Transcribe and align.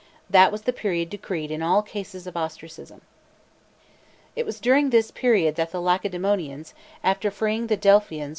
_That 0.31 0.51
was 0.51 0.63
the 0.63 0.73
period 0.73 1.11
decreed 1.11 1.51
in 1.51 1.61
all 1.61 1.83
cases 1.83 2.25
of 2.25 2.35
ostracism.!_ 2.35 3.01
It 4.35 4.47
was 4.47 4.59
during 4.59 4.89
this 4.89 5.11
period 5.11 5.57
that 5.57 5.69
the 5.71 5.79
Lacedaemonians, 5.79 6.73
after 7.03 7.29
freeing 7.29 7.67
the 7.67 7.77
Delphians 7.77 7.85
from 7.85 7.85
the 7.85 7.85
Phocians, 7.85 7.89
1 7.89 7.89
461 7.91 8.29
B. 8.29 8.29